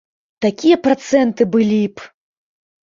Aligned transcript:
Такія 0.45 0.77
працэнты 0.89 1.49
былі 1.59 1.81
б! 1.95 2.11